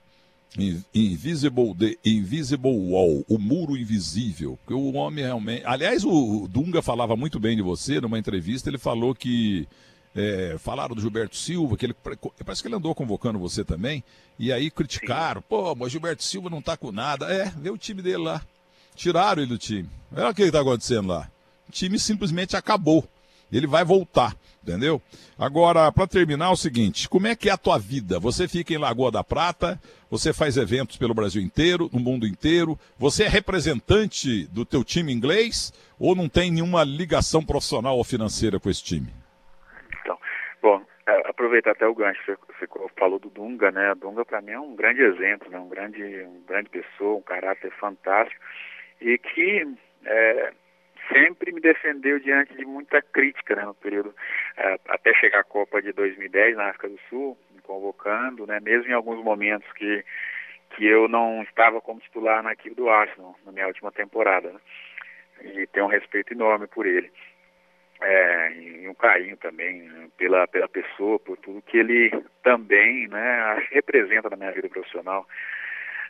[0.94, 4.58] Invisible, the Invisible Wall, o muro invisível.
[4.66, 5.62] Que o homem realmente.
[5.64, 8.68] Aliás, o Dunga falava muito bem de você numa entrevista.
[8.68, 9.66] Ele falou que.
[10.14, 11.94] É, falaram do Gilberto Silva, que ele
[12.44, 14.04] parece que ele andou convocando você também,
[14.38, 17.32] e aí criticaram, pô, mas Gilberto Silva não tá com nada.
[17.32, 18.42] É, vê o time dele lá.
[18.94, 19.88] Tiraram ele do time.
[20.14, 21.30] Olha o que está acontecendo lá.
[21.68, 23.08] O time simplesmente acabou.
[23.50, 25.00] Ele vai voltar, entendeu?
[25.38, 28.18] Agora, para terminar, é o seguinte: como é que é a tua vida?
[28.18, 32.78] Você fica em Lagoa da Prata, você faz eventos pelo Brasil inteiro, no mundo inteiro.
[32.98, 38.58] Você é representante do teu time inglês ou não tem nenhuma ligação profissional ou financeira
[38.58, 39.21] com esse time?
[41.04, 43.90] É, aproveitar até o gancho, você, falou do Dunga, né?
[43.92, 45.58] O Dunga para mim é um grande exemplo, né?
[45.58, 48.40] Um grande, um grande pessoa, um caráter fantástico
[49.00, 49.66] e que
[50.04, 50.52] é,
[51.12, 54.14] sempre me defendeu diante de muita crítica né, no período,
[54.56, 58.88] é, até chegar à Copa de 2010 na África do Sul, me convocando, né, mesmo
[58.88, 60.04] em alguns momentos que,
[60.70, 64.52] que eu não estava como titular na equipe do Arsenal, na minha última temporada.
[64.52, 64.60] Né,
[65.42, 67.10] e tenho um respeito enorme por ele.
[68.02, 72.10] É, e um carinho também né, pela, pela pessoa, por tudo que ele
[72.42, 75.26] também né, representa na minha vida profissional.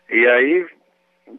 [0.09, 0.67] E aí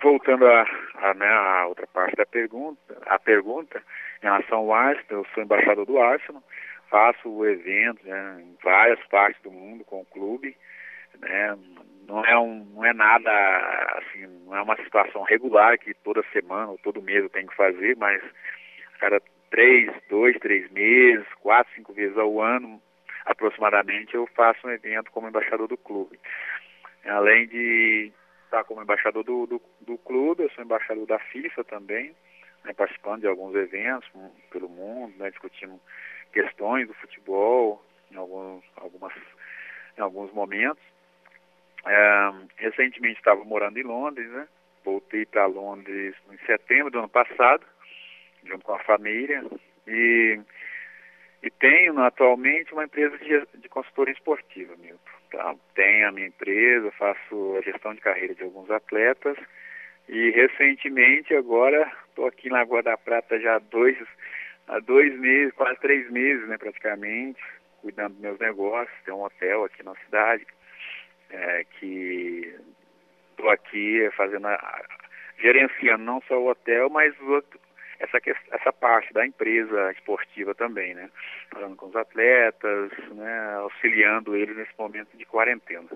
[0.02, 3.82] voltando a, a, né, a, outra parte da pergunta, a pergunta
[4.22, 6.42] em relação ao Arsenal, eu sou embaixador do Arsenal,
[6.90, 10.56] faço eventos né, em várias partes do mundo com o clube,
[11.20, 11.58] né,
[12.08, 13.32] não é um, não é nada
[13.98, 17.56] assim, não é uma situação regular que toda semana ou todo mês eu tenho que
[17.56, 18.22] fazer, mas
[19.00, 19.22] cada
[19.54, 22.82] três, dois, três meses, quatro, cinco vezes ao ano,
[23.24, 26.20] aproximadamente, eu faço um evento como embaixador do clube.
[27.06, 28.12] Além de
[28.46, 32.16] está como embaixador do, do, do, clube, eu sou embaixador da FIFA também,
[32.64, 34.10] né, participando de alguns eventos
[34.50, 35.80] pelo mundo, né, discutindo
[36.32, 37.80] questões do futebol
[38.12, 39.14] em alguns, algumas,
[39.96, 40.84] em alguns momentos.
[41.86, 44.48] É, recentemente estava morando em Londres, né,
[44.84, 47.64] voltei para Londres em setembro do ano passado,
[48.46, 49.44] junto com a família,
[49.88, 50.40] e,
[51.42, 55.00] e tenho atualmente uma empresa de, de consultoria esportiva, Milton.
[55.32, 55.56] Tá?
[55.76, 59.38] Tenho a minha empresa, faço a gestão de carreira de alguns atletas
[60.08, 63.98] e recentemente agora estou aqui em Lagoa da Prata já há dois,
[64.68, 67.42] há dois meses, quase três meses né, praticamente,
[67.82, 70.46] cuidando dos meus negócios, tem um hotel aqui na cidade,
[71.30, 72.56] é, que
[73.32, 74.86] estou aqui fazendo a,
[75.40, 77.60] gerenciando não só o hotel, mas outro,
[78.04, 78.20] essa,
[78.52, 81.10] essa parte da empresa esportiva também, né?
[81.52, 83.56] Falando com os atletas, né?
[83.60, 85.90] auxiliando eles nesse momento de quarentena,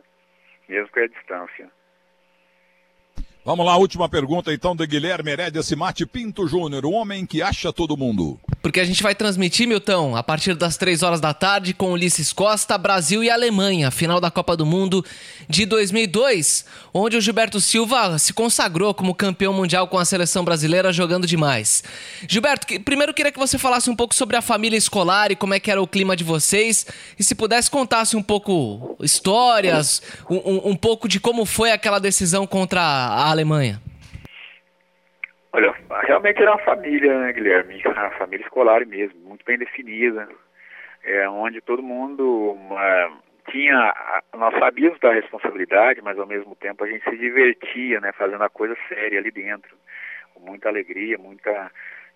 [0.68, 1.70] mesmo que a distância.
[3.44, 7.72] Vamos lá, última pergunta então de Guilherme Herédia Simate Pinto Júnior, o homem que acha
[7.72, 8.40] todo mundo.
[8.62, 12.34] Porque a gente vai transmitir, Milton, a partir das 3 horas da tarde com Ulisses
[12.34, 15.06] Costa, Brasil e Alemanha, final da Copa do Mundo
[15.48, 20.92] de 2002, onde o Gilberto Silva se consagrou como campeão mundial com a seleção brasileira
[20.92, 21.84] jogando demais.
[22.28, 25.60] Gilberto, primeiro queria que você falasse um pouco sobre a família escolar e como é
[25.60, 26.86] que era o clima de vocês,
[27.18, 32.48] e se pudesse contasse um pouco histórias, um, um pouco de como foi aquela decisão
[32.48, 33.82] contra a Alemanha?
[35.58, 37.82] Olha, realmente era uma família, né, Guilherme?
[37.84, 40.30] Uma família escolar mesmo, muito bem definida,
[41.04, 43.10] é, onde todo mundo é,
[43.50, 44.22] tinha.
[44.36, 48.50] Nós sabíamos da responsabilidade, mas ao mesmo tempo a gente se divertia, né, fazendo a
[48.50, 49.76] coisa séria ali dentro,
[50.36, 51.72] com muita alegria, muita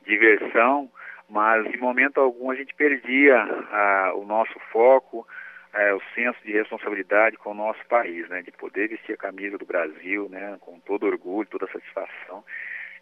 [0.06, 0.88] diversão,
[1.27, 3.38] mas em momento algum a gente perdia
[3.71, 5.27] a, o nosso foco,
[5.73, 9.58] é, o senso de responsabilidade com o nosso país, né, de poder vestir a camisa
[9.58, 12.43] do Brasil, né, com todo orgulho, toda satisfação.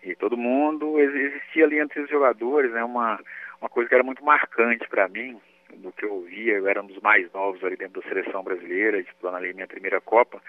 [0.03, 3.19] E todo mundo, existia ali entre os jogadores, né, uma,
[3.59, 5.39] uma coisa que era muito marcante para mim,
[5.73, 9.03] do que eu via, eu era um dos mais novos ali dentro da seleção brasileira,
[9.03, 10.41] disputando ali minha primeira Copa,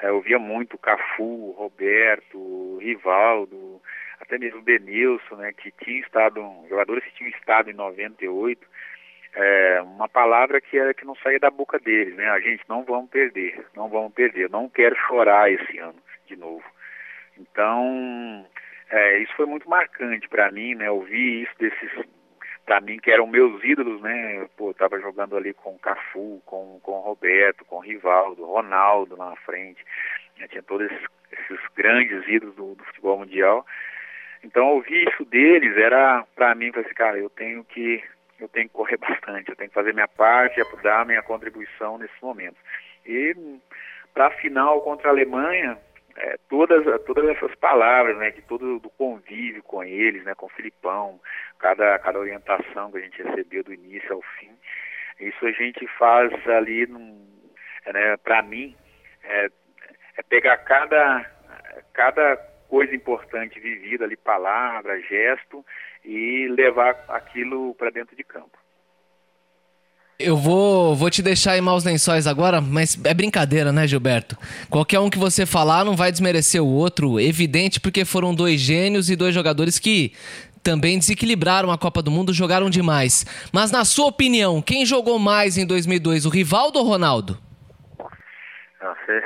[0.00, 3.80] é, eu via muito Cafu, Roberto, Rivaldo,
[4.20, 8.66] até mesmo Denilson, né, que tinha estado, jogadores que tinham estado em 98,
[9.34, 12.28] é, uma palavra que era que não saía da boca deles, né?
[12.30, 15.94] A gente não vamos perder, não vamos perder, não quero chorar esse ano
[16.26, 16.64] de novo.
[17.38, 18.44] Então,
[18.90, 20.90] é, isso foi muito marcante para mim, né?
[20.90, 21.90] Ouvir isso desses,
[22.66, 24.48] para mim que eram meus ídolos, né?
[24.56, 29.16] Pô, tava jogando ali com o Cafu, com com o Roberto, com o Rivaldo, Ronaldo
[29.16, 29.84] lá na frente,
[30.38, 30.48] né?
[30.48, 33.64] tinha todos esses, esses grandes ídolos do, do, futebol mundial.
[34.42, 38.02] Então, ouvir isso deles era para mim, para assim, cara, eu tenho que
[38.40, 42.14] eu tenho que correr bastante, eu tenho que fazer minha parte, dar minha contribuição nesse
[42.20, 42.56] momento.
[43.06, 43.36] E
[44.12, 45.78] para a final contra a Alemanha,
[46.22, 50.50] é, todas, todas essas palavras, né, de todo o convívio com eles, né, com o
[50.50, 51.18] Filipão,
[51.58, 54.50] cada, cada orientação que a gente recebeu do início ao fim,
[55.18, 58.76] isso a gente faz ali, né, para mim,
[59.24, 59.48] é,
[60.18, 61.24] é pegar cada,
[61.94, 62.36] cada
[62.68, 65.64] coisa importante vivida ali, palavra, gesto,
[66.04, 68.59] e levar aquilo para dentro de campo.
[70.22, 74.36] Eu vou, vou te deixar em maus lençóis agora, mas é brincadeira, né, Gilberto?
[74.68, 79.08] Qualquer um que você falar não vai desmerecer o outro, evidente, porque foram dois gênios
[79.08, 80.12] e dois jogadores que
[80.62, 83.24] também desequilibraram a Copa do Mundo, jogaram demais.
[83.50, 87.38] Mas na sua opinião, quem jogou mais em 2002, o Rivaldo ou o Ronaldo?
[88.82, 89.22] Ah, você,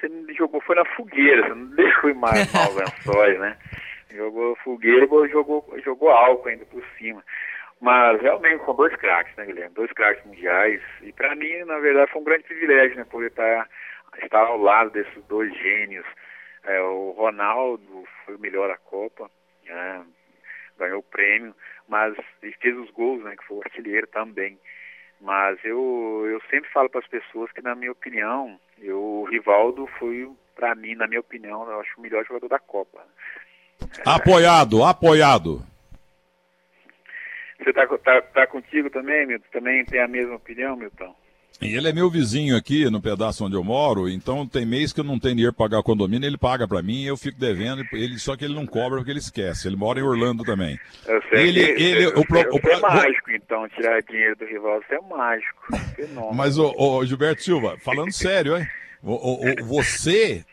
[0.00, 3.56] você, me jogou foi na fogueira, você não deixou em mais maus lençóis, né?
[4.14, 7.22] Jogou fogueira e jogou, jogou álcool ainda por cima.
[7.80, 9.74] Mas realmente são dois craques, né, Guilherme?
[9.74, 10.82] Dois craques mundiais.
[11.02, 13.68] E para mim, na verdade, foi um grande privilégio, né, poder estar,
[14.22, 16.06] estar ao lado desses dois gênios.
[16.64, 19.30] É, o Ronaldo foi o melhor da Copa,
[19.64, 20.04] né,
[20.76, 21.54] ganhou o prêmio,
[21.88, 24.58] mas fez os gols, né, que foi o artilheiro também.
[25.20, 29.86] Mas eu, eu sempre falo para as pessoas que, na minha opinião, eu, o Rivaldo
[29.98, 33.04] foi, para mim, na minha opinião, eu acho o melhor jogador da Copa.
[34.04, 35.62] Apoiado, apoiado.
[37.58, 39.46] Você tá, tá, tá contigo também, Milton?
[39.52, 41.14] Também tem a mesma opinião, Milton?
[41.60, 45.00] E ele é meu vizinho aqui no pedaço onde eu moro, então tem mês que
[45.00, 47.84] eu não tenho dinheiro para pagar o condomínio, ele paga para mim, eu fico devendo,
[47.92, 49.66] ele, só que ele não cobra porque ele esquece.
[49.66, 50.78] Ele mora em Orlando também.
[51.04, 54.80] Eu sei ele, que, ele, o, pro, o, é mágico, então, tirar dinheiro do rival,
[54.86, 55.76] você é mágico.
[55.96, 56.34] Fenômeno.
[56.34, 58.64] Mas, o, o Gilberto Silva, falando sério, hein?
[59.02, 60.44] O, o, você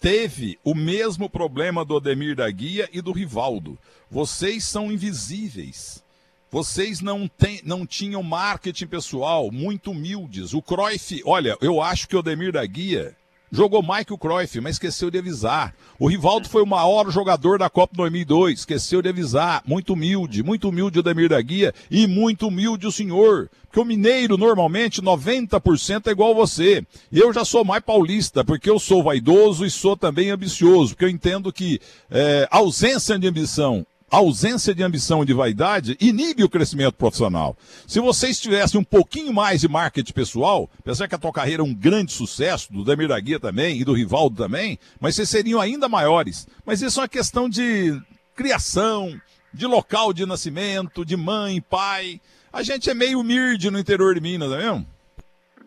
[0.00, 3.76] teve o mesmo problema do Ademir da Guia e do Rivaldo.
[4.08, 6.04] Vocês são invisíveis.
[6.52, 10.52] Vocês não, tem, não tinham marketing pessoal, muito humildes.
[10.52, 13.16] O Cruyff, olha, eu acho que o Ademir da Guia
[13.50, 15.74] jogou mais que o Cruyff, mas esqueceu de avisar.
[15.98, 19.62] O Rivaldo foi o maior jogador da Copa 2002, esqueceu de avisar.
[19.64, 23.48] Muito humilde, muito humilde o Ademir da Guia e muito humilde o senhor.
[23.62, 26.84] Porque o mineiro, normalmente, 90% é igual você.
[27.10, 30.90] Eu já sou mais paulista, porque eu sou vaidoso e sou também ambicioso.
[30.90, 35.96] Porque eu entendo que é, ausência de ambição a ausência de ambição e de vaidade
[35.98, 37.56] inibe o crescimento profissional.
[37.86, 41.64] Se vocês tivessem um pouquinho mais de marketing pessoal, apesar que a tua carreira é
[41.64, 45.58] um grande sucesso, do Damir da Guia também e do Rivaldo também, mas vocês seriam
[45.58, 46.46] ainda maiores.
[46.66, 47.98] Mas isso é uma questão de
[48.36, 49.18] criação,
[49.52, 52.20] de local de nascimento, de mãe, pai.
[52.52, 54.86] A gente é meio humilde no interior de Minas, não é mesmo?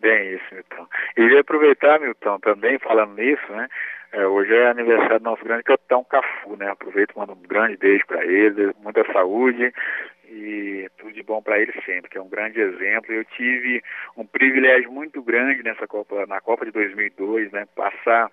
[0.00, 0.86] Bem isso, Milton.
[1.16, 3.66] E aproveitar, Milton, também falando nisso, né?
[4.16, 6.70] É, hoje é aniversário do nosso grande capitão Cafu, né?
[6.70, 9.70] Aproveito e mando um grande beijo para ele, muita saúde
[10.30, 13.12] e tudo de bom para ele sempre, que é um grande exemplo.
[13.12, 13.82] Eu tive
[14.16, 17.66] um privilégio muito grande nessa Copa, na Copa de 2002, né?
[17.76, 18.32] Passar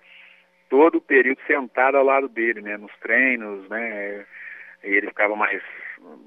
[0.70, 2.78] todo o período sentado ao lado dele, né?
[2.78, 4.24] Nos treinos, né?
[4.84, 5.62] E ele ficava mais,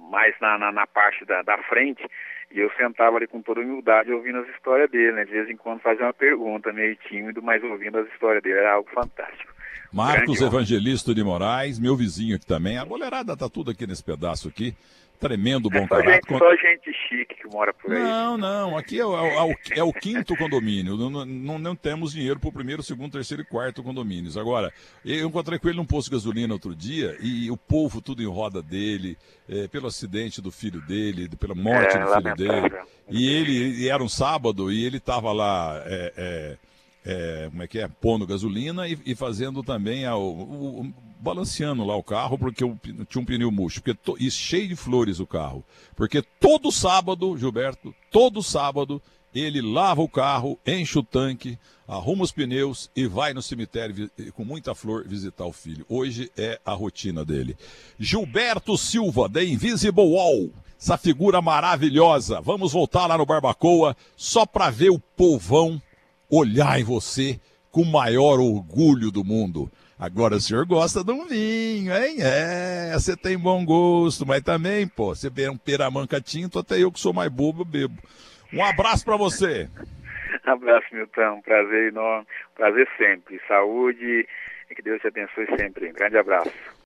[0.09, 2.03] mais na, na, na parte da, da frente
[2.51, 5.25] e eu sentava ali com toda humildade ouvindo as histórias dele, né?
[5.25, 8.73] De vez em quando fazia uma pergunta, meio tímido, mas ouvindo as histórias dele era
[8.73, 9.53] algo fantástico.
[9.91, 12.77] Marcos Evangelista de Moraes, meu vizinho aqui também.
[12.77, 14.75] A boleirada tá tudo aqui nesse pedaço aqui.
[15.19, 16.13] Tremendo bom é só caráter.
[16.13, 18.03] Gente, só gente chique que mora por aí.
[18.03, 18.77] Não, não.
[18.77, 20.95] Aqui é o, é o, é o quinto condomínio.
[20.95, 24.38] Não, não, não temos dinheiro para o primeiro, segundo, terceiro e quarto condomínios.
[24.38, 24.71] Agora,
[25.03, 28.27] eu encontrei com ele num posto de gasolina outro dia e o povo tudo em
[28.27, 29.17] roda dele,
[29.49, 32.75] é, pelo acidente do filho dele, pela morte é, do filho dele.
[33.10, 35.82] E ele e era um sábado e ele estava lá.
[35.86, 36.58] É,
[37.10, 37.88] é, como é que é?
[37.88, 42.78] Pondo gasolina e, e fazendo também a, o, o, balanceando lá o carro, porque eu,
[43.08, 45.64] tinha um pneu murcho, porque to, e cheio de flores o carro.
[45.95, 49.01] Porque todo sábado, Gilberto, todo sábado,
[49.34, 54.43] ele lava o carro, enche o tanque, arruma os pneus e vai no cemitério com
[54.43, 55.86] muita flor visitar o filho.
[55.88, 57.55] Hoje é a rotina dele.
[57.97, 60.49] Gilberto Silva, da Invisible Wall.
[60.78, 62.41] Essa figura maravilhosa.
[62.41, 65.82] Vamos voltar lá no Barbacoa só para ver o povão
[66.30, 67.39] olhar em você
[67.71, 69.69] com o maior orgulho do mundo.
[69.99, 72.17] Agora o senhor gosta de um vinho, hein?
[72.21, 76.91] É, você tem bom gosto, mas também, pô, você vê um peramanca tinto, até eu
[76.91, 77.97] que sou mais bobo, bebo.
[78.53, 79.67] Um abraço para você.
[80.45, 81.41] abraço, Milton.
[81.41, 82.28] Prazer enorme.
[82.55, 83.41] Prazer sempre.
[83.47, 84.28] Saúde
[84.69, 85.89] e que Deus te abençoe sempre.
[85.89, 86.51] Um grande abraço.